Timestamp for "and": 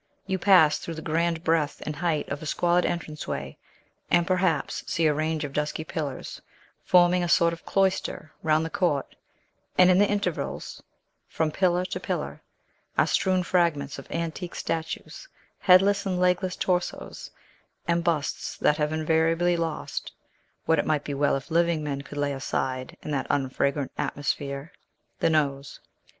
1.85-1.97, 4.09-4.25, 9.77-9.91, 16.03-16.19, 17.87-18.03